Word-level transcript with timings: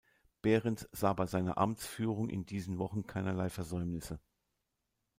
Behrens 0.41 0.89
sah 0.93 1.13
bei 1.13 1.27
seiner 1.27 1.59
Amtsführung 1.59 2.27
in 2.31 2.43
diesen 2.47 2.79
Wochen 2.79 3.05
keinerlei 3.05 3.49
Versäumnisse. 3.51 4.19